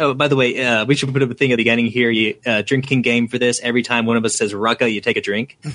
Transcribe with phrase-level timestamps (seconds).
[0.00, 2.10] Oh, by the way, uh, we should put up a thing at the beginning here.
[2.10, 3.60] You uh, drinking game for this.
[3.60, 5.58] Every time one of us says "Rucka," you take a drink.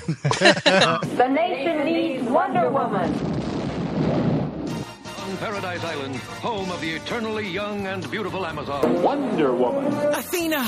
[1.16, 3.12] The nation needs Wonder Woman.
[5.20, 9.02] On Paradise Island, home of the eternally young and beautiful Amazon.
[9.02, 9.92] Wonder Woman.
[10.12, 10.66] Athena,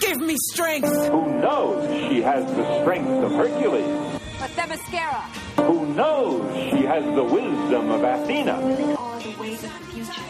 [0.00, 0.88] give me strength.
[1.06, 4.20] Who knows she has the strength of Hercules?
[4.40, 5.22] But the mascara.
[5.66, 8.54] Who knows she has the wisdom of Athena?
[8.96, 10.22] are the ways of the future.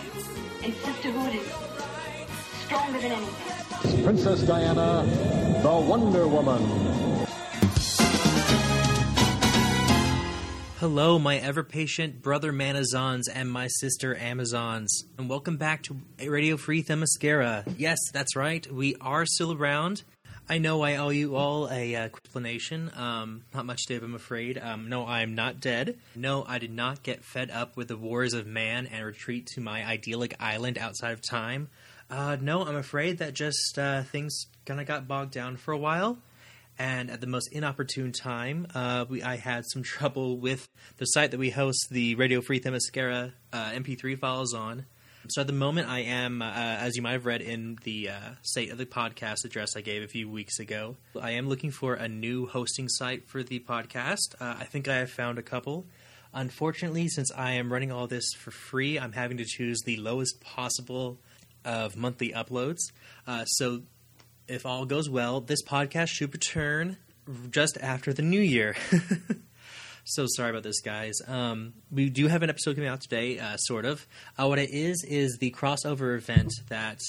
[0.64, 1.67] And sisterhood is
[2.68, 4.04] stronger than anything.
[4.04, 5.02] Princess Diana,
[5.62, 6.62] the Wonder Woman.
[10.78, 16.58] Hello, my ever patient brother Manazons and my sister Amazons, and welcome back to Radio
[16.58, 17.64] Free Themyscira.
[17.78, 20.02] Yes, that's right, we are still around.
[20.50, 22.90] I know I owe you all a uh, explanation.
[22.96, 24.58] Um, not much, Dave, I'm afraid.
[24.58, 25.98] Um, no, I'm not dead.
[26.14, 29.60] No, I did not get fed up with the wars of man and retreat to
[29.62, 31.68] my idyllic island outside of time.
[32.10, 35.78] Uh, no, I'm afraid that just uh, things kind of got bogged down for a
[35.78, 36.18] while
[36.78, 41.32] and at the most inopportune time, uh, we, I had some trouble with the site
[41.32, 44.86] that we host the Radio Free Themyscira uh, MP3 files on.
[45.30, 48.20] So at the moment, I am, uh, as you might have read in the uh,
[48.42, 51.94] state of the podcast address I gave a few weeks ago, I am looking for
[51.94, 54.36] a new hosting site for the podcast.
[54.40, 55.84] I think I have found a couple.
[56.32, 60.40] Unfortunately, since I am running all this for free, I'm having to choose the lowest
[60.40, 61.18] possible
[61.68, 62.78] of monthly uploads.
[63.26, 63.82] Uh, so
[64.48, 66.96] if all goes well, this podcast should return
[67.50, 68.74] just after the new year.
[70.04, 71.20] so sorry about this, guys.
[71.26, 74.06] Um, we do have an episode coming out today, uh, sort of.
[74.38, 77.00] Uh, what it is is the crossover event that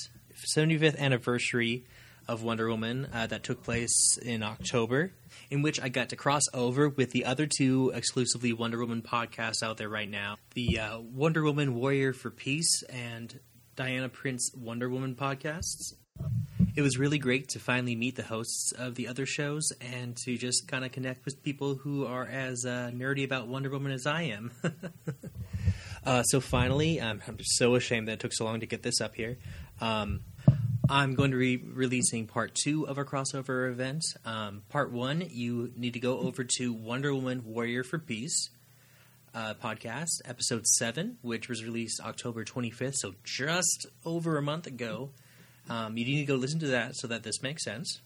[0.55, 1.85] 75th anniversary
[2.27, 5.13] of Wonder Woman uh, that took place in October,
[5.49, 9.63] in which I got to cross over with the other two exclusively Wonder Woman podcasts
[9.63, 13.39] out there right now the uh, Wonder Woman Warrior for Peace and
[13.79, 15.93] Diana Prince Wonder Woman podcasts.
[16.75, 20.37] It was really great to finally meet the hosts of the other shows and to
[20.37, 24.05] just kind of connect with people who are as uh, nerdy about Wonder Woman as
[24.05, 24.51] I am.
[26.05, 28.99] uh, so finally, um, I'm so ashamed that it took so long to get this
[28.99, 29.37] up here.
[29.79, 30.25] Um,
[30.89, 34.03] I'm going to be releasing part two of our crossover event.
[34.25, 38.49] Um, part one, you need to go over to Wonder Woman Warrior for Peace
[39.33, 45.11] uh, podcast, episode seven, which was released October 25th, so just over a month ago.
[45.69, 48.01] Um, you need to go listen to that so that this makes sense.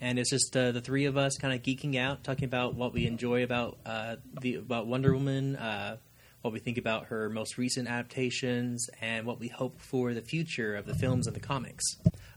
[0.00, 2.92] And it's just uh, the three of us kind of geeking out, talking about what
[2.92, 5.96] we enjoy about uh, the about Wonder Woman, uh,
[6.42, 10.74] what we think about her most recent adaptations, and what we hope for the future
[10.74, 11.84] of the films and the comics.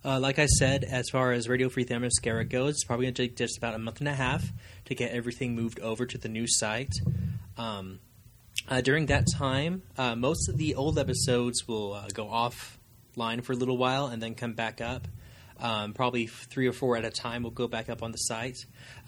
[0.06, 3.28] Uh, like I said, as far as Radio Free Themyscira goes, it's probably going to
[3.28, 4.46] take just about a month and a half
[4.86, 6.94] to get everything moved over to the new site.
[7.60, 8.00] Um,
[8.70, 13.52] uh, during that time, uh, most of the old episodes will uh, go offline for
[13.52, 15.08] a little while and then come back up.
[15.60, 18.60] Um, probably three or four at a time will go back up on the site.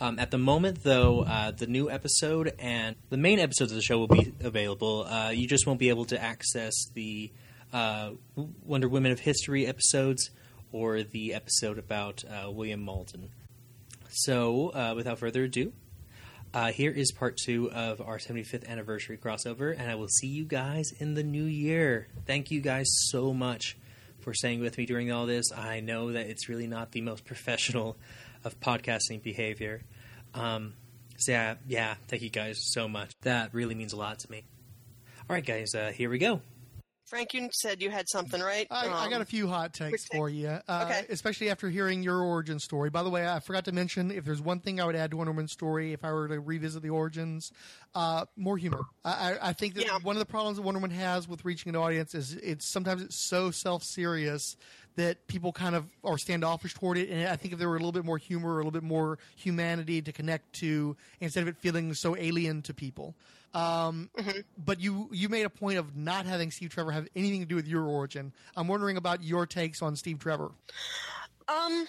[0.01, 3.81] Um, at the moment, though, uh, the new episode and the main episodes of the
[3.81, 5.06] show will be available.
[5.06, 7.31] Uh, you just won't be able to access the
[7.72, 10.29] uh, Wonder Women of History episodes
[10.73, 13.29] or the episode about William Malden.
[14.09, 15.72] So, without further ado,
[16.53, 20.44] uh, here is part two of our 75th anniversary crossover, and I will see you
[20.44, 22.07] guys in the new year.
[22.25, 23.78] Thank you guys so much
[24.19, 25.51] for staying with me during all this.
[25.56, 27.97] I know that it's really not the most professional
[28.44, 29.81] of podcasting behavior.
[30.34, 30.73] Um,
[31.17, 33.12] so, yeah, yeah, thank you guys so much.
[33.22, 34.44] That really means a lot to me.
[35.29, 36.41] All right, guys, uh, here we go.
[37.11, 38.67] Frank, you said you had something, right?
[38.72, 41.05] I, I got a Um, few hot takes for you, uh, Okay.
[41.09, 42.89] especially after hearing your origin story.
[42.89, 45.17] By the way, I forgot to mention if there's one thing I would add to
[45.17, 47.51] Wonder Woman's story if I were to revisit the origins,
[47.95, 48.85] uh, more humor.
[49.03, 49.97] I, I, I think that Yeah.
[50.03, 53.01] one of the problems that Wonder Woman has with reaching an audience is it's sometimes
[53.01, 54.55] it's so self serious
[54.95, 57.09] that people kind of are standoffish toward it.
[57.09, 58.83] And I think if there were a little bit more humor, or a little bit
[58.83, 63.16] more humanity to connect to, instead of it feeling so alien to people.
[63.53, 64.09] Um,
[64.57, 67.56] but you you made a point of not having Steve Trevor have anything to do
[67.56, 68.34] with your origin.
[68.56, 70.51] I'm wondering about your takes on Steve Trevor.
[71.48, 71.88] Um,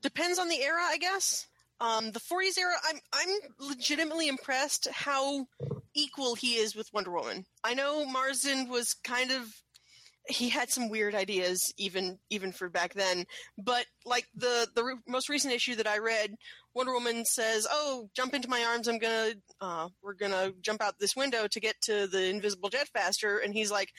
[0.00, 1.46] depends on the era, I guess.
[1.80, 3.28] Um, the 40s era, I'm I'm
[3.58, 5.48] legitimately impressed how
[5.94, 7.44] equal he is with Wonder Woman.
[7.64, 9.62] I know Marston was kind of
[10.28, 13.24] he had some weird ideas even even for back then,
[13.58, 16.34] but like the the re- most recent issue that I read,
[16.74, 18.88] Wonder Woman says, "Oh, jump into my arms.
[18.88, 22.88] I'm gonna uh, we're gonna jump out this window to get to the invisible jet
[22.94, 23.90] faster." And he's like,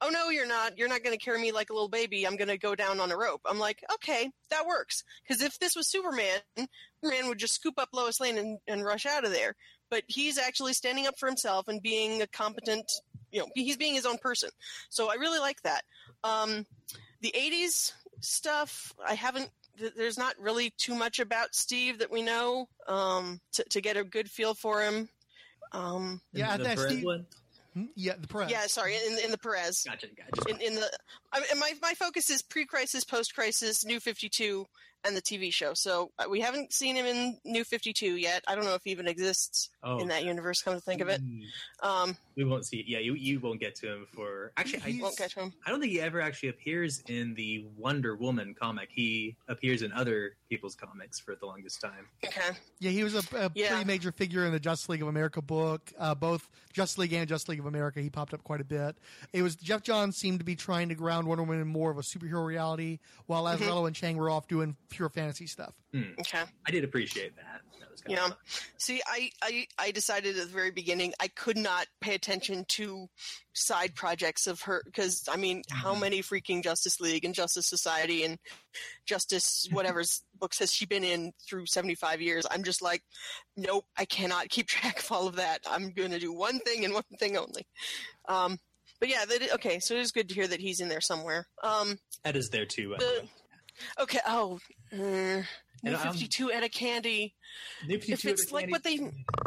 [0.00, 0.76] "Oh no, you're not.
[0.76, 2.26] You're not gonna carry me like a little baby.
[2.26, 5.76] I'm gonna go down on a rope." I'm like, "Okay, that works." Because if this
[5.76, 6.40] was Superman,
[7.02, 9.54] Superman would just scoop up Lois Lane and, and rush out of there.
[9.90, 12.84] But he's actually standing up for himself and being a competent.
[13.32, 14.50] You know, he's being his own person.
[14.88, 15.82] So I really like that.
[16.24, 16.66] Um,
[17.20, 19.50] the '80s stuff, I haven't.
[19.96, 24.02] There's not really too much about Steve that we know um, to, to get a
[24.02, 25.08] good feel for him.
[25.72, 27.26] Um, Yeah, the think Perez Steve- one?
[27.74, 27.84] Hmm?
[27.94, 28.50] Yeah, the press.
[28.50, 29.84] yeah, sorry, in, in the Perez.
[29.84, 30.50] Gotcha, gotcha.
[30.50, 30.90] In, in the,
[31.32, 34.66] I mean, my my focus is pre-crisis, post-crisis, New Fifty Two,
[35.04, 35.74] and the TV show.
[35.74, 38.42] So uh, we haven't seen him in New Fifty Two yet.
[38.48, 39.98] I don't know if he even exists Oh.
[40.00, 40.60] in that universe.
[40.60, 41.20] Come to think of it,
[41.82, 42.78] um, We won't see.
[42.78, 42.86] it.
[42.88, 44.82] Yeah, you you won't get to him for actually.
[44.84, 45.52] I, won't get to him.
[45.66, 48.88] I don't think he ever actually appears in the Wonder Woman comic.
[48.92, 52.08] He appears in other people's comics for the longest time.
[52.24, 52.56] Okay.
[52.80, 53.68] Yeah, he was a, a Yeah.
[53.68, 55.92] pretty major figure in the Justice League of America book.
[55.98, 58.96] Uh, both Justice League and Justice League of America, he popped up quite a bit.
[59.32, 61.98] It was Geoff Johns seemed to be trying to ground Wonder Woman in more of
[61.98, 63.86] a superhero reality, while Mm-hmm.
[63.86, 65.72] And Chiang were off doing pure fantasy stuff.
[65.94, 66.42] Okay.
[66.66, 67.60] I did appreciate that.
[67.80, 68.26] That was kind Yeah.
[68.26, 68.36] of.
[68.78, 73.06] See, I, I I decided at the very beginning I could not pay attention to
[73.52, 78.24] side projects of her because I mean, how many freaking Justice League and Justice Society
[78.24, 78.38] and
[79.06, 82.44] Justice whatever's books has she been in through seventy five years?
[82.50, 83.02] I'm just like,
[83.56, 85.60] nope, I cannot keep track of all of that.
[85.70, 87.66] I'm going to do one thing and one thing only.
[88.28, 88.58] Um,
[89.00, 89.78] but yeah, that, okay.
[89.78, 91.46] So it is good to hear that he's in there somewhere.
[91.62, 92.96] Um, Ed is there too.
[92.96, 93.28] uh, the,
[94.00, 94.20] okay.
[94.26, 94.58] Oh.
[94.92, 95.42] Uh,
[95.84, 97.34] New And I'm- 52 Etta Candy
[97.86, 98.96] New if 52 it's like Candy- what they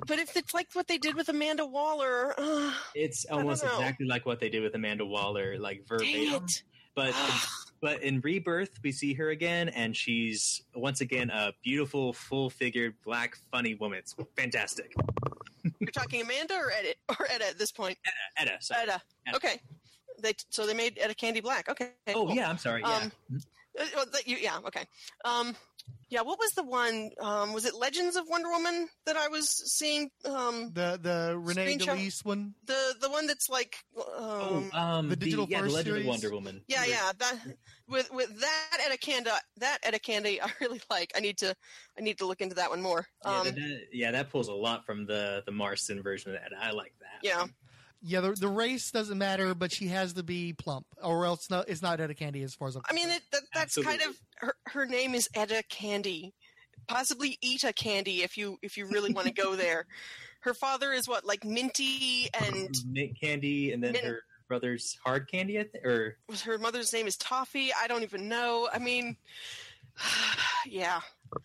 [0.07, 4.25] but if it's like what they did with amanda waller uh, It's almost exactly like
[4.25, 6.45] what they did with Amanda Waller, like verbatim.
[6.95, 7.13] But
[7.81, 13.35] but in Rebirth, we see her again, and she's once again a beautiful, full-figured, black,
[13.51, 13.97] funny woman.
[13.99, 14.93] It's fantastic.
[15.79, 17.97] you're talking amanda or edit or etta at this point
[18.37, 18.83] Etta, sorry.
[18.83, 19.35] etta Etta.
[19.35, 19.59] okay
[20.21, 22.35] they so they made etta candy black okay Oh cool.
[22.35, 22.81] yeah, I'm sorry.
[22.81, 23.11] Yeah, Um,
[23.79, 24.85] Uh, you- yeah okay
[25.25, 25.55] um
[26.09, 29.47] yeah what was the one um was it legends of wonder woman that i was
[29.77, 31.85] seeing um The the Renae Screenshot.
[31.85, 32.53] De Liz one.
[32.65, 36.05] the the one that's like um, oh, um, the digital yeah, the first Legend series?
[36.05, 36.61] of Wonder Woman.
[36.67, 37.11] Yeah, yeah.
[37.17, 37.35] That
[37.87, 41.11] with with that Etta Candy, that Etta Candy, I really like.
[41.15, 41.55] I need to
[41.97, 43.05] I need to look into that one more.
[43.25, 46.39] Yeah, Um, that, that- yeah, that pulls a lot from the the Marston version of
[46.41, 46.51] that.
[46.59, 47.19] I like that.
[47.23, 47.45] yeah.
[48.03, 51.63] Yeah, the, the race doesn't matter, but she has to be plump, or else no,
[51.67, 52.81] it's not Etta Candy as far as I'm.
[52.89, 53.97] I mean, it, that, that's Absolutely.
[53.97, 54.55] kind of her.
[54.67, 56.33] Her name is Etta Candy,
[56.87, 59.85] possibly Etta Candy if you if you really want to go there.
[60.41, 65.29] Her father is what like Minty, and Mint Candy, and then Mint- her brother's Hard
[65.29, 67.69] Candy, I think, or her mother's name is Toffee.
[67.79, 68.67] I don't even know.
[68.73, 69.17] I mean,
[70.65, 71.01] yeah.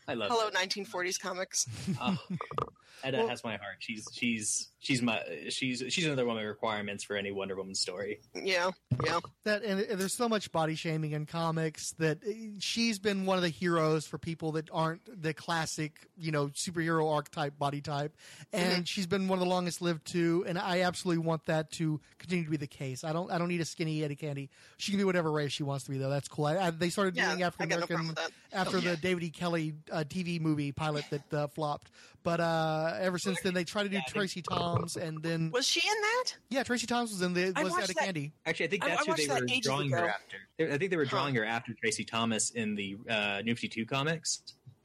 [0.08, 0.30] I love.
[0.30, 0.54] Hello, it.
[0.54, 1.66] 1940s comics.
[2.00, 2.16] Oh,
[3.04, 3.76] Etta has my heart.
[3.80, 7.74] She's she's she's my she's she's another one of my requirements for any Wonder Woman
[7.74, 8.20] story.
[8.34, 8.70] Yeah,
[9.04, 9.20] yeah.
[9.44, 13.36] that and, and there's so much body shaming in comics that uh, she's been one
[13.36, 18.16] of the heroes for people that aren't the classic you know superhero archetype body type.
[18.52, 22.00] And she's been one of the longest lived too and i absolutely want that to
[22.18, 23.04] continue to be the case.
[23.04, 24.50] I don't i don't need a skinny etta candy.
[24.78, 26.10] She can be whatever race she wants to be though.
[26.10, 26.46] That's cool.
[26.46, 28.90] I, I, they started Yeah, doing I african got no american after Oh, yeah.
[28.92, 29.30] the david e.
[29.30, 31.90] Kelley uh, tv movie pilot that uh, flopped
[32.26, 35.80] but uh ever since then they try to do Tracie Thoms and then Was she
[35.80, 36.36] in that?
[36.50, 38.84] yeah Tracie Thoms was in the I was watched eddie that- candy Actually, I think
[38.84, 40.02] I- that's I who watched they that were ages drawing ago.
[40.02, 40.36] her after.
[40.58, 43.68] They- I think they were drawing her after Tracy Thomas in the uh, New Fifty
[43.68, 44.42] Two comics.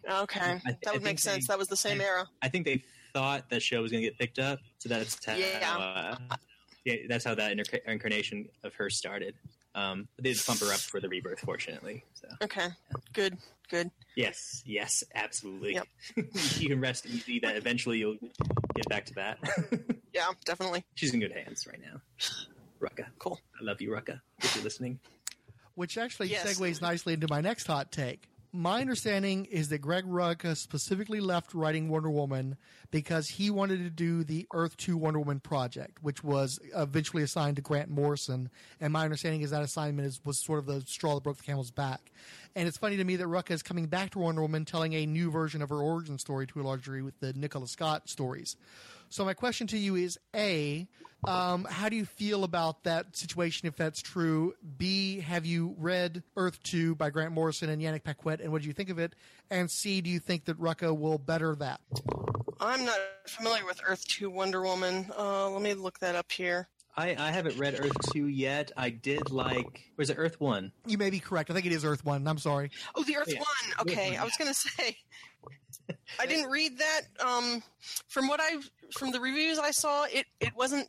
[0.10, 1.48] Okay, I- I that would think make sense.
[1.48, 2.28] they- that was the same I- era.
[2.44, 2.84] I think they
[3.14, 5.78] thought that show was going to get picked up, so that's how, Yeah.
[6.30, 6.36] uh,
[6.86, 9.36] yeah, that's how that incar- incarnation of her started.
[9.74, 12.04] Um, they just bump her up for the rebirth, fortunately.
[12.14, 12.68] So Okay,
[13.14, 13.38] good,
[13.70, 13.90] good.
[14.16, 15.74] yes, yes, absolutely.
[15.76, 15.88] Yep.
[16.58, 18.18] you can rest easy that eventually you'll
[18.76, 19.38] get back to that.
[20.14, 20.84] Yeah, definitely.
[20.96, 22.02] She's in good hands right now.
[22.82, 23.40] Rucka, Cool.
[23.58, 24.20] I love you, Rucka.
[24.44, 25.00] If you're listening,
[25.76, 26.46] which actually Yes.
[26.46, 28.28] segues nicely into my next hot take.
[28.54, 32.58] My understanding is that Greg Rucka specifically left writing Wonder Woman
[32.92, 37.56] because he wanted to do the Earth 2 Wonder Woman project, which was eventually assigned
[37.56, 38.50] to Grant Morrison.
[38.82, 41.44] And my understanding is that assignment is, was sort of the straw that broke the
[41.44, 42.12] camel's back.
[42.54, 45.06] And it's funny to me that Rucka is coming back to Wonder Woman telling a
[45.06, 48.58] new version of her origin story to a large degree with the Nicola Scott stories.
[49.12, 50.88] So my question to you is: A,
[51.28, 54.54] um, how do you feel about that situation if that's true?
[54.78, 58.70] B, have you read Earth Two by Grant Morrison and Yannick Paquette, and what do
[58.70, 59.14] you think of it?
[59.50, 61.82] And C, do you think that Rucka will better that?
[62.62, 65.06] I'm not familiar with Earth Two Wonder Woman.
[65.18, 66.70] Uh, let me look that up here.
[66.96, 68.72] I, I haven't read Earth two yet.
[68.78, 69.92] I did like.
[69.98, 70.72] Was it Earth one?
[70.86, 71.50] You may be correct.
[71.50, 72.28] I think it is Earth One.
[72.28, 72.72] I'm sorry.
[72.96, 73.40] Oh, the Earth Yeah.
[73.40, 73.88] One.
[73.88, 74.98] Okay, One, I was gonna say.
[76.20, 77.02] I didn't read that.
[77.26, 77.64] Um,
[78.08, 78.58] from what I
[78.98, 80.88] from the reviews I saw, it it wasn't.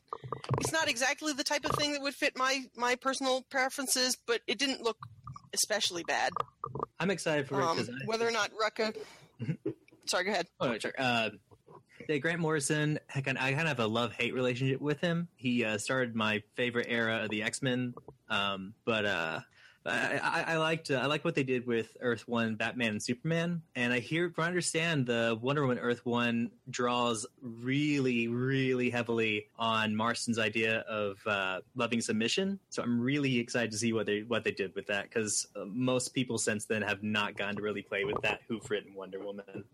[0.61, 4.41] It's not exactly the type of thing that would fit my my personal preferences, but
[4.47, 4.99] it didn't look
[5.55, 6.31] especially bad.
[7.01, 8.97] I'm excited for it Um, 'cause I- whether or not Rucka.
[10.07, 10.47] Sorry, go ahead.
[10.61, 10.95] Oh, sorry.
[10.99, 11.31] Uh,
[12.21, 15.29] Grant Morrison, I kind I kind of have a love hate relationship with him.
[15.37, 17.95] He uh, started my favorite era of the X Men,
[18.29, 19.41] um, but uh,
[19.87, 23.63] I, I, liked uh, I like what they did with Earth One, Batman, and Superman,
[23.75, 29.95] and I hear from understand the Wonder Woman Earth One draws really, really heavily on
[29.95, 32.59] Marston's idea of uh, loving submission.
[32.71, 35.65] So I'm really excited to see what they what they did with that because uh,
[35.67, 39.21] most people since then have not gotten to really play with that who've written Wonder
[39.21, 39.65] Woman.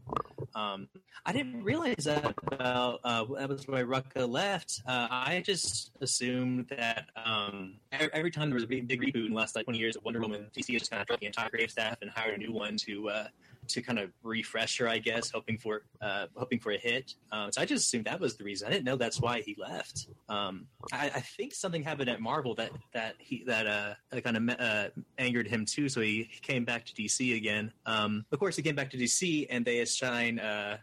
[0.54, 0.88] Um,
[1.26, 4.82] I didn't realize that about uh, that was why Rucka left.
[4.86, 9.30] Uh, I just assumed that um, every, time there was a big, big reboot in
[9.30, 11.48] the last like 20 years of Wonder Woman, DC just kind of dropped the entire
[11.48, 13.26] creative staff and hired a new one to uh,
[13.68, 17.14] to kind of refresh her, I guess, hoping for uh, hoping for a hit.
[17.32, 18.68] Um, so I just assumed that was the reason.
[18.68, 20.08] I didn't know that's why he left.
[20.28, 24.60] Um, I, I think something happened at Marvel that that he that uh, kind of
[24.60, 25.88] uh, angered him too.
[25.88, 27.72] So he, came back to DC again.
[27.84, 30.76] Um, of course, he came back to DC, and they assigned uh,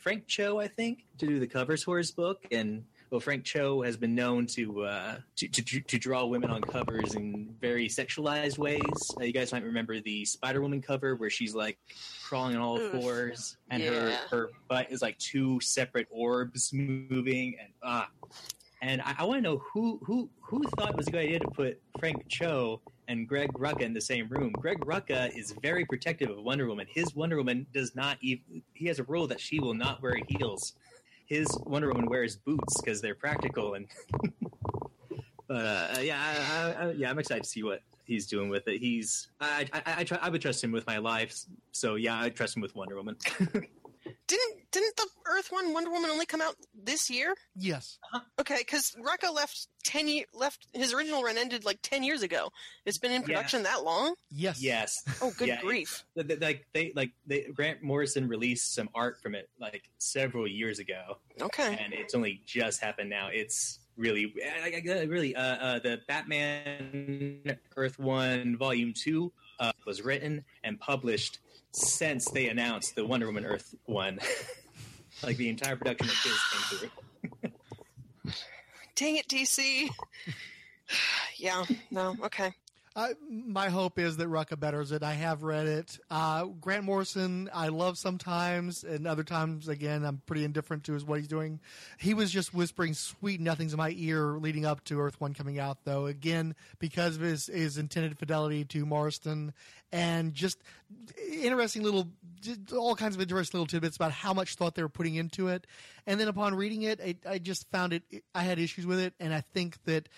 [0.00, 3.82] Frank Cho, I think, to do the covers for his book, and well, Frank Cho
[3.82, 8.58] has been known to, uh, to, to to draw women on covers in very sexualized
[8.58, 8.82] ways.
[9.18, 11.78] Uh, you guys might remember the Spider Woman cover where she's like
[12.24, 12.92] crawling on all Oof.
[12.92, 13.90] fours, and Yeah.
[13.90, 18.08] her her butt is like two separate orbs moving, and ah.
[18.80, 21.40] And I, I want to know who who who thought it was a good idea
[21.40, 24.52] to put Frank Cho and Greg Rucka in the same room.
[24.52, 26.86] Greg Rucka is very protective of Wonder Woman.
[26.88, 28.62] His Wonder Woman does not even.
[28.74, 30.74] He has a rule that she will not wear heels.
[31.28, 33.74] His Wonder Woman wears boots because they're practical.
[33.74, 33.86] And
[35.46, 38.66] but uh, yeah, I, I, I, yeah, I'm excited to see what he's doing with
[38.66, 38.78] it.
[38.80, 41.38] He's I I, I, try, I would trust him with my life.
[41.72, 43.16] So yeah, I trust him with Wonder Woman.
[44.28, 47.34] Didn't didn't the Earth One Wonder Woman only come out this year?
[47.56, 47.98] Yes.
[48.38, 52.50] Okay, because Rucka left ten year left his original run ended like ten years ago.
[52.84, 54.14] It's been in production that long.
[54.30, 54.62] Yes.
[54.62, 54.94] yes.
[55.22, 56.04] Oh, good Yeah, grief!
[56.14, 60.46] Th- th- like they like they Grant Morrison released some art from it like several
[60.46, 63.28] years ago, Okay, and it's only just happened now.
[63.32, 64.32] It's really,
[64.62, 70.44] I, I, I- really, uh, uh, the Batman Earth One Volume Two uh, was written
[70.62, 71.38] and published
[71.72, 74.18] since they announced the Wonder Woman Earth One.
[75.22, 76.90] like the entire production of this came
[78.22, 78.32] through.
[78.94, 79.88] dang it, DC.
[81.36, 82.52] yeah, no, okay.
[82.98, 85.04] Uh, my hope is that Rucka betters it.
[85.04, 86.00] I have read it.
[86.10, 91.20] Uh, Grant Morrison, I love sometimes, and other times, again, I'm pretty indifferent to what
[91.20, 91.60] he's doing.
[91.96, 95.60] He was just whispering sweet nothings in my ear leading up to Earth One coming
[95.60, 96.06] out, though.
[96.06, 99.54] Again, because of his, his intended fidelity to Marston,
[99.92, 100.60] and just
[101.30, 102.08] interesting little,
[102.76, 105.68] all kinds of interesting little tidbits about how much thought they were putting into it.
[106.08, 108.02] And then upon reading it, I just found it.
[108.34, 110.08] I had issues with it, and I think that.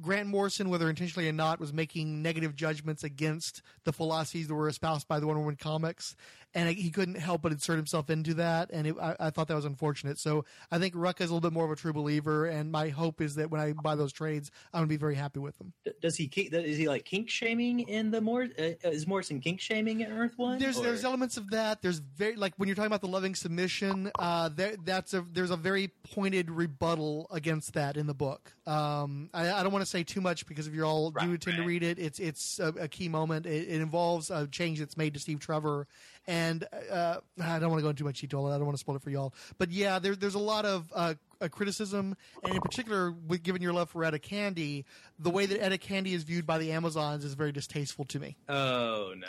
[0.00, 4.68] Grant Morrison, whether intentionally or not, was making negative judgments against the philosophies that were
[4.68, 6.14] espoused by the Wonder Woman comics,
[6.56, 8.70] and he couldn't help but insert himself into that.
[8.72, 10.18] And it, I, I thought that was unfortunate.
[10.18, 12.88] So I think Rucka is a little bit more of a true believer, and my
[12.88, 15.56] hope is that when I buy those trades, I'm going to be very happy with
[15.58, 15.74] them.
[16.00, 20.00] Does he is he like kink shaming in the more uh, is Morrison kink shaming
[20.00, 20.58] in Earth One?
[20.58, 21.82] There's Or- there's elements of that.
[21.82, 24.10] There's very like when you're talking about the loving submission.
[24.18, 28.52] Uh, there, that's a there's a very pointed rebuttal against that in the book.
[28.66, 31.40] Um, I, I don't want to say too much because if you all do Right,
[31.40, 33.44] tend to read it, it's it's a, a key moment.
[33.46, 35.86] It, it involves a change that's made to Steve Trevor,
[36.26, 38.46] and uh, I don't want to go into too much detail.
[38.46, 39.34] I don't want to spoil it for y'all.
[39.58, 43.62] But yeah, there, there's a lot of uh, uh, criticism, and in particular, with given
[43.62, 44.84] your love for Etta Candy,
[45.18, 48.36] the way that Etta Candy is viewed by the Amazons is very distasteful to me.
[48.48, 49.26] Oh no.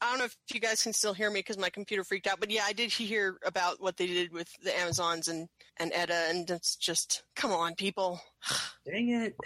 [0.00, 2.40] I don't know if you guys can still hear me because my computer freaked out,
[2.40, 6.26] but yeah, I did hear about what they did with the Amazons and and Etta,
[6.28, 8.20] and it's just come on, people.
[8.84, 9.36] Dang it.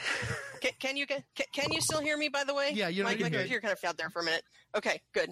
[0.61, 2.29] Can, can you can, can you still hear me?
[2.29, 4.21] By the way, Yeah, you know, my, you're my computer kind of failed there for
[4.21, 4.43] a minute.
[4.77, 5.31] Okay, good.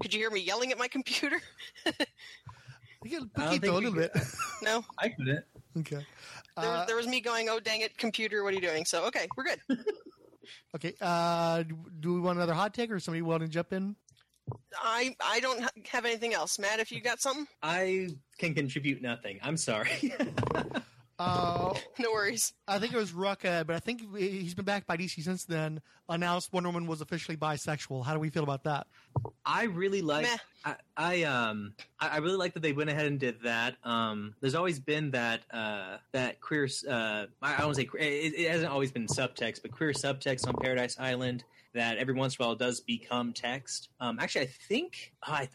[0.00, 1.40] Could you hear me yelling at my computer?
[3.04, 4.10] You get I think a little bit.
[4.62, 5.44] No, I couldn't.
[5.78, 5.96] okay.
[5.96, 6.04] there,
[6.56, 9.04] Uh, was, there was me going, "Oh dang it, computer, what are you doing?" So
[9.04, 9.60] okay, we're good.
[10.74, 10.94] Okay.
[11.00, 11.62] Uh,
[12.00, 13.96] do we want another hot take, or somebody want to jump in?
[14.76, 16.58] I I don't have anything else.
[16.58, 19.38] Matt, if you got something, I can contribute nothing.
[19.42, 20.12] I'm sorry.
[21.18, 22.52] Uh, no worries.
[22.68, 25.80] I think it was Rucka, but I think he's been backed by DC since then.
[26.08, 28.04] Announced Wonder Woman was officially bisexual.
[28.04, 28.86] How do we feel about that?
[29.44, 30.24] I really like.
[30.24, 30.36] Meh.
[30.64, 31.74] I, I um.
[31.98, 33.76] I, I really like that they went ahead and did that.
[33.82, 34.34] Um.
[34.40, 36.68] There's always been that uh that queer.
[36.88, 37.26] Uh.
[37.42, 40.54] I, I don't say queer- it, it hasn't always been subtext, but queer subtext on
[40.54, 41.44] Paradise Island
[41.76, 43.88] that every once in a while does become text.
[44.00, 44.18] Um.
[44.18, 45.48] Actually, I think I.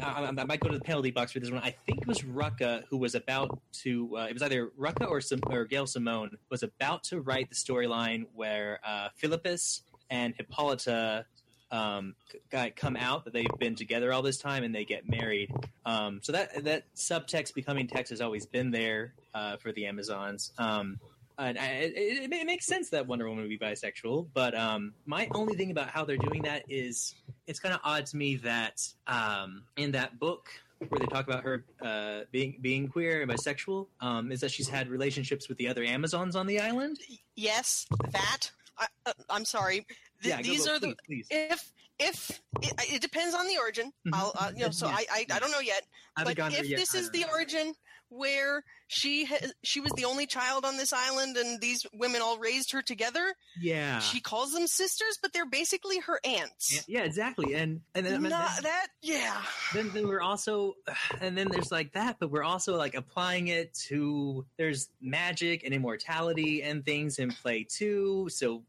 [0.00, 1.62] I, I might go to the penalty box for this one.
[1.62, 4.16] I think it was Rucka who was about to.
[4.16, 7.56] Uh, it was either Rucka or Sim, or Gail Simone was about to write the
[7.56, 11.24] storyline where uh, Philippus and Hippolyta
[11.70, 12.14] um,
[12.50, 15.52] guy come out that they've been together all this time and they get married.
[15.84, 20.52] Um, so that that subtext becoming text has always been there uh, for the Amazons.
[20.58, 21.00] Um,
[21.38, 24.28] and I, it, it, it makes sense that Wonder Woman would be bisexual.
[24.34, 27.14] But um, my only thing about how they're doing that is
[27.46, 30.48] it's kind of odd to me that um, in that book
[30.88, 34.68] where they talk about her uh, being being queer and bisexual um, is that she's
[34.68, 36.98] had relationships with the other Amazons on the island.
[37.34, 38.50] Yes, that.
[38.78, 39.86] I, uh, I'm sorry.
[40.22, 41.28] Th- Yeah, these are the please, please.
[41.30, 43.90] if if it, it depends on the origin.
[44.06, 44.10] Mhm.
[44.12, 44.86] I'll uh, you know so.
[44.86, 45.82] I, I I don't know yet.
[46.14, 47.72] I But if this is the origin
[48.08, 52.38] where she ha- she was the only child on this island and these women all
[52.38, 56.72] raised her together, yeah, she calls them sisters, but they're basically her aunts.
[56.88, 57.54] yeah, yeah, exactly.
[57.54, 59.42] And and then, Not that, yeah.
[59.74, 60.74] then, then we're also
[61.20, 65.74] and then there's like that but we're also like applying it to there's magic and
[65.74, 68.62] immortality and things in play too so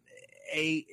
[0.53, 0.85] a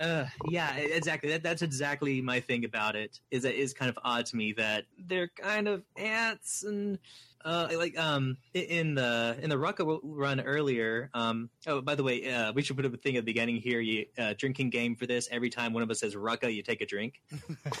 [0.00, 3.98] uh, yeah exactly that, that's exactly my thing about it is that is kind of
[4.04, 6.98] odd to me that they're kind of ants and
[7.44, 12.32] uh, like um in the in the Rucka run earlier um oh by the way
[12.32, 13.80] uh, we should put up a thing at the beginning here.
[13.80, 15.28] You uh, drinking game for this.
[15.30, 17.20] Every time one of us says Rucka you take a drink.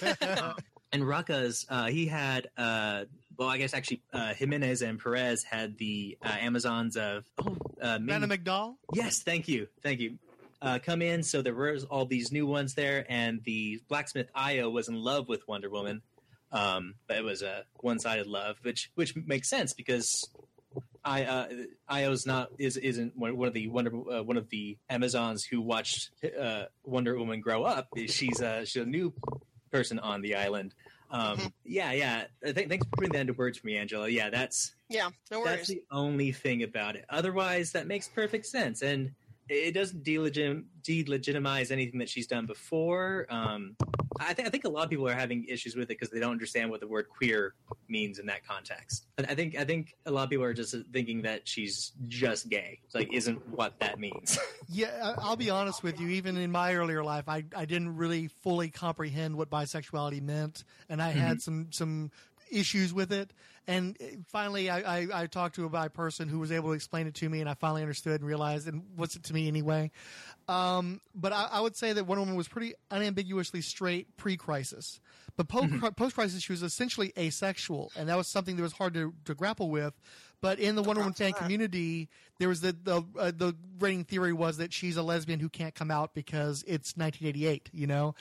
[0.92, 3.04] And Rucka's, uh, he had, uh,
[3.36, 7.98] well, I guess actually, uh, Jimenez and Perez had the uh, Amazons of, oh, uh,
[7.98, 8.76] Bana-Mighdall.
[8.94, 10.18] yes, thank you, thank you,
[10.62, 11.22] uh, come in.
[11.22, 15.28] So there was all these new ones there, and the blacksmith Io was in love
[15.28, 16.00] with Wonder Woman,
[16.52, 20.28] um, but it was a one-sided love, which which makes sense because.
[21.04, 21.48] I uh,
[21.88, 26.10] Io's not is isn't one of the Wonder uh, one of the Amazons who watched
[26.38, 27.88] uh, Wonder Woman grow up.
[28.08, 29.14] She's uh, she's a new
[29.70, 30.74] person on the island.
[31.10, 31.52] Um, Mhm.
[31.64, 32.24] Yeah, yeah.
[32.46, 34.08] Uh, th- thanks for putting that into words for me, Angela.
[34.08, 35.56] Yeah, that's Yeah, no worries.
[35.56, 37.06] that's the only thing about it.
[37.08, 39.12] Otherwise, that makes perfect sense, and
[39.48, 43.26] it doesn't delegit- delegitimize anything that she's done before.
[43.30, 43.76] Um,
[44.20, 46.20] I think I think a lot of people are having issues with it because they
[46.20, 47.54] don't understand what the word queer
[47.88, 49.06] means in that context.
[49.18, 52.48] I I think I think a lot of people are just thinking that she's just
[52.48, 52.80] gay.
[52.94, 54.38] Like isn't what that means.
[54.70, 56.08] Yeah, I'll be honest with you.
[56.08, 61.00] Even in my earlier life, I, I didn't really fully comprehend what bisexuality meant, and
[61.00, 62.10] I had some some
[62.50, 63.32] issues with it.
[63.66, 66.74] And uh, finally, I, I, I talked to a bi person who was able to
[66.74, 69.46] explain it to me, and I finally understood and realized, and what's it to me
[69.46, 69.90] anyway.
[70.48, 75.00] Um, but I, I would say that Wonder Woman was pretty unambiguously straight pre-crisis.
[75.36, 79.14] But po- post-crisis, she was essentially asexual, and that was something that was hard to,
[79.26, 79.94] to grapple with.
[80.40, 84.32] But in the Wonder Woman fan community, there was the the uh, the reigning theory
[84.32, 88.14] was that she's a lesbian who can't come out because it's 1988, you know.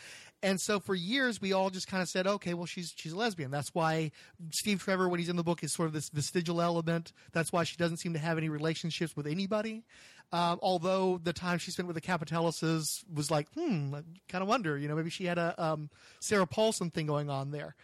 [0.43, 3.17] And so for years, we all just kind of said, okay, well, she's she's a
[3.17, 3.49] lesbian.
[3.49, 4.11] That's why
[4.51, 7.11] Steve Trevor, when he's in the book, is sort of this vestigial element.
[7.31, 9.83] That's why she doesn't seem to have any relationships with anybody.
[10.31, 14.47] Um, although the time she spent with the Kapatelises was like, hmm, I kind of
[14.47, 17.75] wonder, you know, maybe she had a um, Sarah Paulson thing going on there.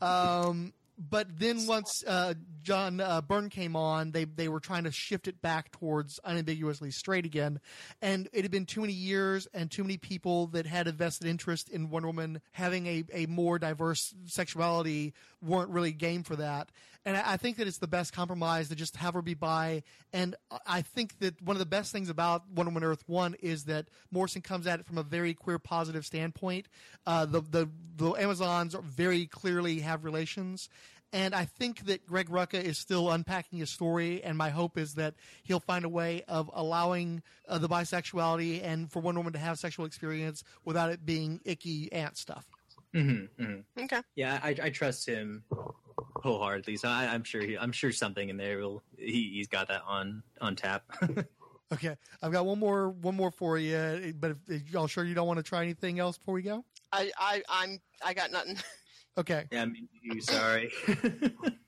[0.00, 4.90] Um, but then once uh, John uh, Byrne came on, they they were trying to
[4.90, 7.60] shift it back towards unambiguously straight again,
[8.00, 11.28] and it had been too many years and too many people that had a vested
[11.28, 16.70] interest in Wonder Woman having a, a more diverse sexuality weren't really game for that.
[17.06, 19.84] And I, I think that it's the best compromise to just have her be bi.
[20.12, 20.34] And
[20.66, 23.86] I think that one of the best things about Wonder Woman Earth One is that
[24.10, 26.66] Morrison comes at it from a very queer positive standpoint.
[27.06, 30.68] Uh, the the the Amazons very clearly have relations.
[31.12, 34.94] And I think that Greg Rucka is still unpacking his story, and my hope is
[34.94, 35.14] that
[35.44, 39.56] he'll find a way of allowing uh, the bisexuality and for Wonder Woman to have
[39.58, 42.44] sexual experience without it being icky aunt stuff.
[42.92, 44.00] hmm hmm Okay.
[44.16, 45.44] Yeah, I, I trust him
[46.26, 46.76] wholeheartedly.
[46.76, 49.82] So I, I'm sure he, I'm sure something in there will he, he's got that
[49.86, 50.84] on on tap.
[51.72, 55.16] Okay, I've got one more one more for you, but if, if y'all sure you
[55.16, 56.64] don't want to try anything else before we go?
[56.92, 58.56] I, I I'm I got nothing.
[59.18, 59.46] Okay.
[59.50, 60.70] yeah, me too, sorry.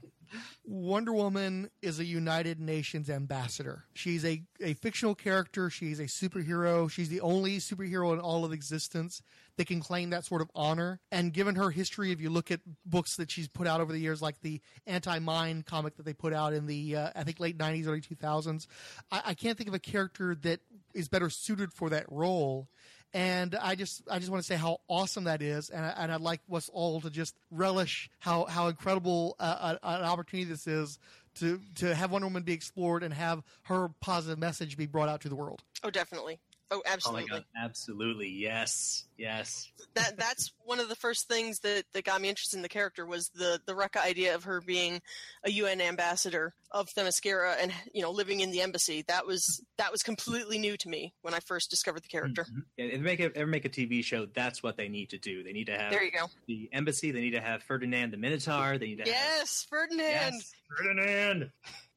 [0.71, 3.85] Wonder Woman is a United Nations ambassador.
[3.95, 5.71] She's a, a fictional character.
[5.71, 6.91] She's a superhero.
[6.91, 9.23] She's the only superhero in all of existence
[9.57, 11.01] that can claim that sort of honor.
[11.11, 13.99] And given her history, if you look at books that she's put out over the
[13.99, 17.41] years, like the Anti Mind comic that they put out in the, uh, I think,
[17.41, 18.67] late 90s, early 2000s,
[19.11, 20.61] I, I can't think of a character that
[20.93, 22.69] is better suited for that role.
[23.15, 26.13] And I just, I just want to say how awesome that is, and, I, and
[26.13, 30.99] I'd like us all to just relish how how incredible uh, an opportunity this is
[31.37, 35.23] to to have Wonder Woman be explored and have her positive message be brought out
[35.23, 35.63] to the world.
[35.83, 36.39] Oh, definitely.
[36.71, 37.29] Oh, oh my absolutely.
[37.31, 39.71] god, absolutely, yes, yes.
[39.95, 43.07] that that's one of the first things that, that got me interested in the character
[43.07, 45.01] was the the Rucka idea of her being
[45.45, 49.03] a UN ambassador of Themyscira and you know living in the embassy.
[49.09, 52.45] That was that was completely new to me when I first discovered the character.
[52.45, 52.65] Mhm.
[52.77, 55.19] Yeah, if they make a, ever make a TV show, that's what they need to
[55.19, 55.43] do.
[55.43, 56.27] They need to have There you go.
[56.47, 57.13] the embassy.
[57.13, 58.77] They need to have Ferdinand the Minotaur.
[58.77, 60.11] They need to have Yes, Ferdinand.
[60.11, 61.51] Yes, Ferdinand.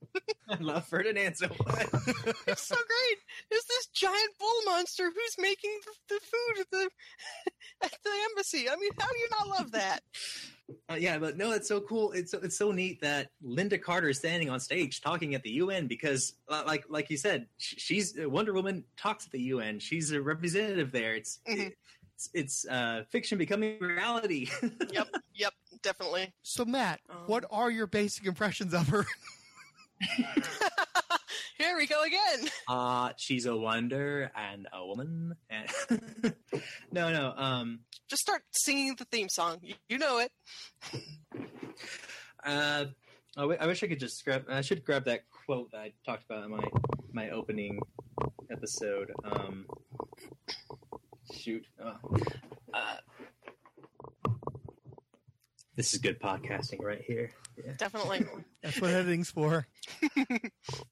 [0.50, 1.88] I love Ferdinand so much.
[2.48, 3.18] it's so great.
[3.50, 6.90] There's this giant bull monster who's making the, the food at the
[7.86, 8.70] at the embassy.
[8.70, 10.02] I mean, how do you not love that?
[10.90, 12.12] Uh, yeah, but no, it's so cool.
[12.14, 15.52] It's so, it's so neat that Lynda Carter is standing on stage talking at the
[15.52, 19.80] UN because, uh, like like you said, she's uh, Wonder Woman talks at the UN.
[19.80, 21.14] She's a representative there.
[21.16, 21.74] It's Mhm.
[22.16, 24.50] it's, it's uh, fiction becoming reality.
[24.92, 26.34] Yep, yep, definitely.
[26.44, 29.06] So, Matt, Um, what are your basic impressions of her?
[31.58, 32.50] Here we go again.
[32.68, 35.36] uh, she's a wonder and a woman.
[35.50, 35.70] And
[36.92, 37.34] no, no.
[37.36, 39.60] Um, Just start singing the theme song.
[39.88, 40.32] You, know it.
[42.44, 42.86] Uh,
[43.38, 44.46] I wish I could just grab.
[44.50, 46.64] I should grab that quote that I talked about in my
[47.14, 47.80] my opening
[48.52, 49.12] episode.
[49.24, 49.68] Um,
[51.32, 51.64] shoot.
[51.80, 51.98] Oh.
[52.74, 52.96] Uh,
[55.76, 57.32] this is good podcasting right here.
[57.66, 57.74] Yeah.
[57.78, 58.26] Definitely.
[58.64, 59.68] That's what editing's for.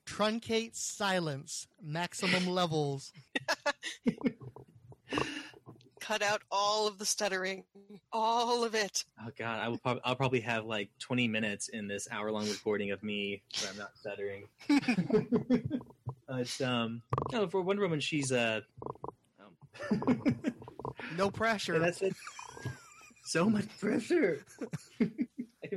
[0.07, 3.11] Truncate silence, maximum levels.
[5.99, 7.63] Cut out all of the stuttering.
[8.11, 9.05] All of it.
[9.23, 9.77] Oh God, I will.
[9.77, 13.71] Prob- I'll probably have like 20 minutes in this hour long recording of me where
[13.71, 14.45] I'm not stuttering.
[16.27, 17.01] But um,
[17.31, 18.61] no, for Wonder Woman, she's uh,
[19.39, 20.25] um,
[21.17, 21.73] No pressure.
[21.73, 22.15] Yeah, that's it.
[23.25, 24.43] So much pressure.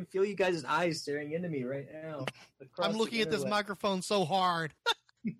[0.02, 2.24] I can feel you guys' eyes staring into me right now.
[2.80, 4.72] I'm looking at this microphone so hard.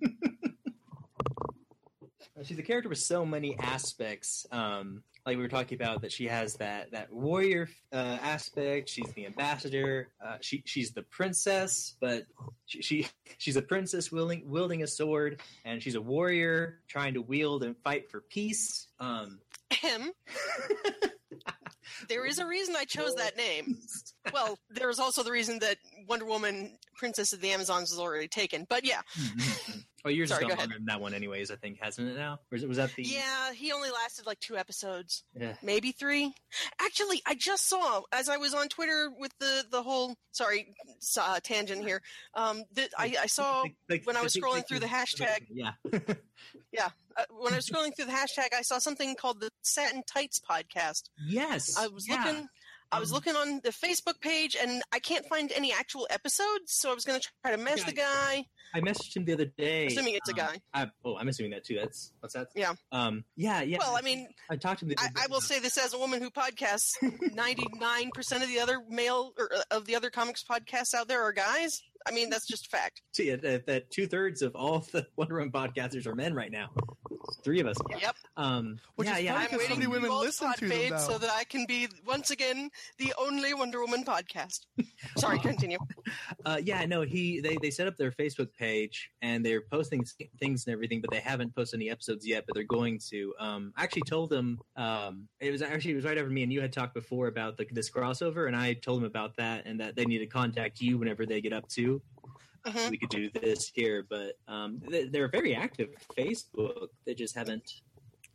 [2.44, 4.46] She's a character with so many aspects.
[4.52, 8.88] Um, like we were talking about, that she has that that warrior uh, aspect.
[8.88, 10.10] She's the ambassador.
[10.24, 12.22] Uh, she she's the princess, but
[12.66, 17.22] she, she she's a princess wielding wielding a sword, and she's a warrior trying to
[17.22, 18.86] wield and fight for peace.
[19.00, 19.40] Um,
[19.72, 20.12] Him.
[22.12, 23.78] There is a reason I chose that name.
[24.34, 28.28] Well, there is also the reason that Wonder Woman, Princess of the Amazons, is already
[28.28, 28.66] taken.
[28.68, 29.78] But yeah, mm-hmm.
[30.04, 31.50] Oh, yours Sorry, has go gone longer than that one, anyways.
[31.50, 32.40] I think hasn't it now?
[32.50, 33.02] Or it, was that the?
[33.02, 35.54] yeah, he only lasted like two episodes, Yeah.
[35.62, 36.32] maybe three.
[36.80, 40.74] Actually, I just saw as I was on Twitter with the the whole sorry
[41.20, 42.02] uh, tangent here.
[42.34, 45.46] Um, that I, I saw Like- like- when I was scrolling through the hashtag.
[45.50, 45.72] Yeah.
[46.72, 50.02] Yeah, uh, when I was scrolling through the hashtag, I saw something called the Satin
[50.06, 51.02] Tights podcast.
[51.28, 51.76] yes.
[51.78, 52.24] I was yeah.
[52.24, 52.48] looking.
[52.92, 56.74] I was Um, looking on the Facebook page, and I can't find any actual episodes.
[56.74, 58.46] So I was going to try to mess the guy.
[58.74, 59.86] I messaged him the other day.
[59.86, 60.60] Assuming it's a um, guy.
[60.72, 61.76] I, oh, I'm assuming that too.
[61.76, 62.48] That's what's that?
[62.54, 62.74] Yeah.
[62.90, 63.24] Um.
[63.36, 63.62] Yeah.
[63.62, 63.78] Yeah.
[63.80, 64.90] Well, I mean, I talked to him.
[64.90, 66.92] The I, day I will say this as a woman who podcasts.
[67.34, 71.08] Ninety nine percent of the other male or uh, of the other comics podcasts out
[71.08, 71.82] there are guys.
[72.06, 73.02] I mean, that's just fact.
[73.14, 76.50] to you that, that two thirds of all the Wonder Woman podcasters are men right
[76.50, 76.70] now.
[77.44, 77.76] Three of us.
[78.00, 78.16] Yep.
[78.36, 78.78] Um.
[78.96, 79.18] Which yeah.
[79.18, 79.34] is yeah.
[79.36, 81.44] I'm 'cause so waiting many for women you all listen to them, so that I
[81.44, 84.60] can be once again the only Wonder Woman podcast.
[85.16, 85.78] Sorry, continue.
[86.44, 90.04] Uh, yeah, no, he they, they set up their Facebook page and they're posting
[90.40, 92.44] things and everything, but they haven't posted any episodes yet.
[92.46, 93.34] But they're going to.
[93.38, 94.58] Um, I actually told them.
[94.76, 97.56] Um, it was actually it was right after me and you had talked before about
[97.56, 100.80] the, this crossover, and I told them about that and that they need to contact
[100.80, 101.91] you whenever they get up to.
[102.66, 102.90] Mhm.
[102.90, 106.88] We could do this here, but um, they, they're very active Facebook.
[107.04, 107.80] They just haven't.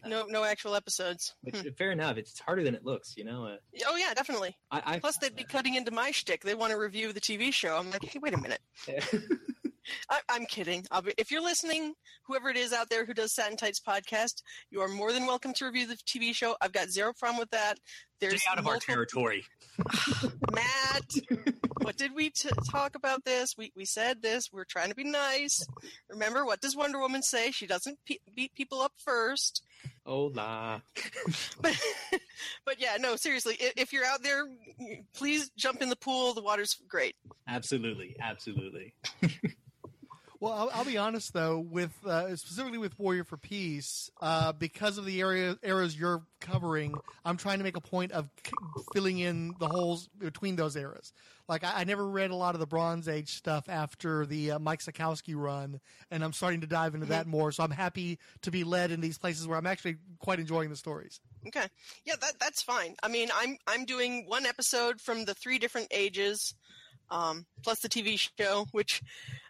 [0.06, 1.34] No, no actual episodes.
[1.42, 1.70] Which, Hmm.
[1.78, 2.18] Fair enough.
[2.18, 3.46] It's harder than it looks, you know.
[3.46, 4.56] Uh, Oh yeah, definitely.
[4.72, 6.44] I, I Plus, they'd be cutting into my shtick.
[6.44, 7.76] They want to review the TV show.
[7.78, 8.62] I'm like, hey, wait a minute.
[10.10, 10.86] I, I'm kidding.
[10.92, 11.94] I'll be, if you're listening,
[12.26, 15.54] whoever it is out there who does Satin Tights podcast, you are more than welcome
[15.56, 16.56] to review the TV show.
[16.62, 17.80] I've got zero problem with that.
[18.20, 19.44] There's Stay out of our territory.
[20.54, 21.12] Matt,
[21.82, 23.54] what did we t- talk about this?
[23.58, 24.50] We we said this.
[24.52, 25.66] We're trying to be nice.
[26.10, 27.52] Remember, what does Wonder Woman say?
[27.52, 29.62] She doesn't pe- beat people up first.
[30.06, 30.82] Oh, Hola.
[31.62, 31.80] But
[32.66, 33.56] but yeah, no, seriously.
[33.62, 34.46] i- If you're out there,
[35.14, 36.34] please jump in the pool.
[36.34, 37.16] The water's great.
[37.48, 38.94] Absolutely, absolutely.
[40.40, 44.98] Well, I'll, I'll be honest though, with uh, specifically with Warrior for Peace, uh, because
[44.98, 46.94] of the area eras you're covering,
[47.26, 48.52] I'm trying to make a point of c-
[48.94, 51.12] filling in the holes between those eras.
[51.48, 54.60] Like I, I never read a lot of the Bronze Age stuff after the uh,
[54.60, 55.80] Mike Sekowsky run,
[56.12, 57.52] and I'm starting to dive into that more.
[57.52, 60.76] So I'm happy to be led in these places where I'm actually quite enjoying the
[60.76, 61.20] stories.
[61.48, 61.68] Okay.
[62.06, 62.96] Yeah, that that's fine.
[63.02, 66.54] I mean, I'm I'm doing one episode from the three different ages,
[67.10, 69.02] um, plus the TV show, which,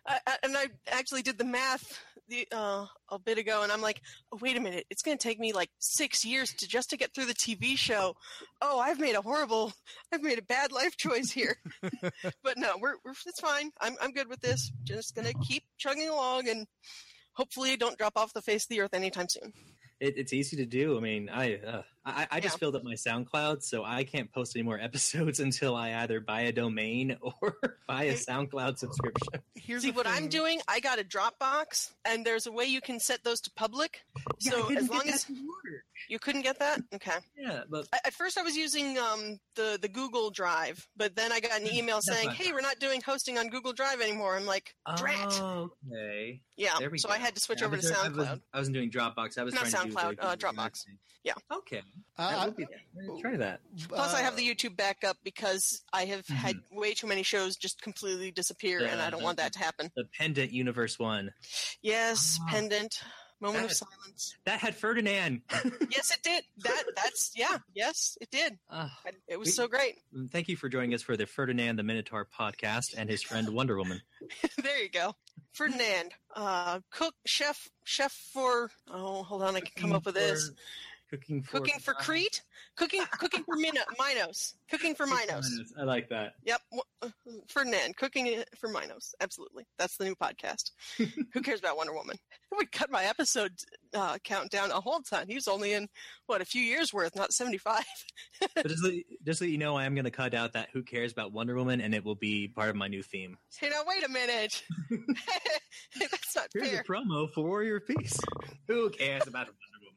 [0.06, 3.82] I, I, and I actually did the math the uh, a bit ago, and I'm
[3.82, 6.90] like, oh, wait a minute, it's going to take me like six years to just
[6.90, 8.16] to get through the TV show.
[8.62, 9.74] Oh, I've made a horrible,
[10.14, 11.58] I've made a bad life choice here.
[12.02, 13.72] but no, we're, we're it's fine.
[13.80, 14.72] I'm I'm good with this.
[14.84, 16.68] Just going to keep chugging along and.
[17.34, 19.54] Hopefully, don't drop off the face of the earth anytime soon.
[20.00, 20.98] It, it's easy to do.
[20.98, 22.60] I mean, I uh, I, I just Yeah.
[22.60, 26.42] filled up my SoundCloud, so I can't post any more episodes until I either buy
[26.42, 29.42] a domain or buy a SoundCloud subscription.
[29.56, 30.62] Here's See the what I'm doing?
[30.68, 34.02] I got a Dropbox, and there's a way you can set those to public.
[34.40, 35.26] Yeah, I so couldn't as get long that as
[36.10, 37.18] you couldn't get that, okay.
[37.38, 41.32] Yeah, but I- At first, I was using um, the the Google Drive, but then
[41.32, 44.46] I got an email saying, "Hey, we're not doing hosting on Google Drive anymore." I'm
[44.46, 46.42] like, "Drat!" oh, okay.
[46.56, 47.14] yeah, so go.
[47.14, 48.42] I had to switch Yeah, over to was I was- SoundCloud.
[48.54, 49.38] I wasn't doing Dropbox.
[49.38, 50.86] I was Not trying to do SoundCloud, uh, Dropbox.
[50.86, 50.98] thing.
[51.24, 51.34] Yeah.
[51.52, 51.82] Okay.
[52.18, 53.60] Uh, That would be- try that.
[53.90, 57.56] Plus, I have uh, the YouTube backup because I have had way too many shows
[57.56, 59.92] just completely disappear, and I don't want that to happen.
[59.96, 61.32] The Pendant Universe one.
[61.82, 62.48] Yes, Ah.
[62.50, 63.02] pendant.
[63.40, 64.36] Moment of silence.
[64.46, 65.42] That had Ferdinand.
[65.92, 66.44] Yes, it did.
[66.64, 67.60] That that's yeah.
[67.76, 68.58] Yes, it did.
[68.68, 68.92] Ah,
[69.28, 70.00] It was We- so great.
[70.32, 73.78] thank you for joining us for the Ferdinand the Minotaur podcast and his friend Wonder
[73.78, 74.02] Woman.
[74.64, 75.16] there you go.
[75.54, 78.72] Ferdinand, uh, cook, chef, chef for.
[78.90, 80.50] Oh, hold on, I can come up with this.
[81.10, 82.42] Cooking for Cooking for Crete,
[82.76, 85.50] cooking, cooking for Min- Minos, cooking for Minos.
[85.80, 86.34] I like that.
[86.44, 86.62] Yep,
[87.02, 87.08] uh,
[87.48, 89.16] Ferdinand, cooking for Minos.
[89.22, 90.72] Absolutely, that's the new podcast.
[91.34, 92.18] Who cares about Wonder Woman?
[92.58, 93.54] We cut my episode
[93.94, 95.28] uh, count down a whole ton.
[95.30, 95.88] He was only in
[96.26, 97.86] what a few years worth, not seventy-five.
[98.56, 98.84] but just
[99.26, 101.56] just let you know, I am going to cut out that "Who cares about Wonder
[101.56, 103.38] Woman" and it will be part of my new theme.
[103.58, 104.62] Hey, now wait a minute.
[106.00, 106.82] that's not Here's fair.
[106.82, 108.20] a promo for Warrior Peace.
[108.68, 109.94] Who cares about Wonder Woman?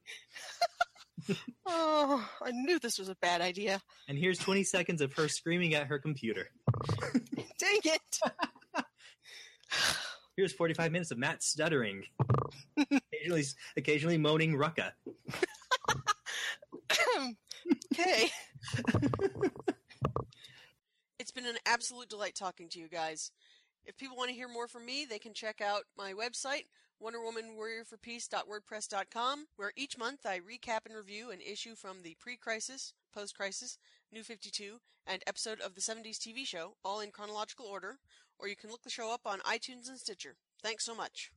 [1.66, 3.81] Oh, I knew this was a bad idea.
[4.09, 6.49] And here's 20 seconds of her screaming at her computer.
[7.59, 8.21] Dang it.
[10.37, 12.05] Here's 45 minutes of Matt stuttering,
[12.79, 13.45] occasionally,
[13.77, 14.93] occasionally moaning "Rucka."
[17.93, 18.31] okay.
[21.19, 23.31] It's been an absolute delight talking to you guys.
[23.85, 26.64] If people want to hear more from me, they can check out my website,
[27.02, 33.78] WonderWomanWarriorForPeace.wordpress.com, where each month I recap and review an issue from the pre-crisis, post-crisis,
[34.12, 37.98] New 52, and episode of the 70s TV show, all in chronological order,
[38.38, 40.36] or you can look the show up on iTunes and Stitcher.
[40.62, 41.30] Thanks so much.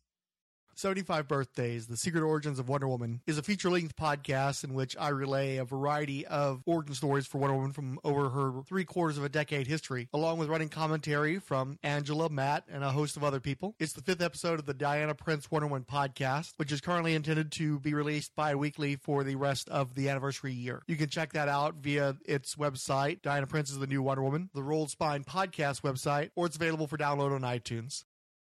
[0.76, 4.96] 75 Birthdays, The Secret Origins of Wonder Woman, is a feature length podcast in which
[5.00, 9.18] I relay a variety of origin stories for Wonder Woman from over her three quarters
[9.18, 13.24] of a decade history, along with running commentary from Angela, Matt, and a host of
[13.24, 13.76] other people.
[13.80, 17.52] It's the fifth episode of the Diana Prince Wonder Woman podcast, which is currently intended
[17.54, 20.82] to be released bi weekly for the rest of the anniversary year.
[20.88, 24.50] You can check that out via its website, Diana Prince is the New Wonder Woman,
[24.54, 28.04] the Rolled Spine podcast website, or it's available for download on iTunes.